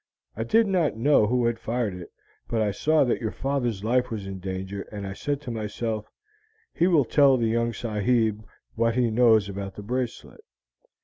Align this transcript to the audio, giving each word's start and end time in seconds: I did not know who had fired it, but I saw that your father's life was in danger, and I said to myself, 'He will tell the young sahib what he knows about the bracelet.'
I 0.35 0.43
did 0.43 0.65
not 0.65 0.97
know 0.97 1.27
who 1.27 1.45
had 1.45 1.59
fired 1.59 1.93
it, 1.93 2.11
but 2.47 2.59
I 2.59 2.71
saw 2.71 3.03
that 3.03 3.21
your 3.21 3.29
father's 3.29 3.83
life 3.83 4.09
was 4.09 4.25
in 4.25 4.39
danger, 4.39 4.81
and 4.91 5.05
I 5.05 5.13
said 5.13 5.39
to 5.41 5.51
myself, 5.51 6.09
'He 6.73 6.87
will 6.87 7.05
tell 7.05 7.37
the 7.37 7.45
young 7.45 7.71
sahib 7.71 8.43
what 8.73 8.95
he 8.95 9.11
knows 9.11 9.47
about 9.47 9.75
the 9.75 9.83
bracelet.' 9.83 10.43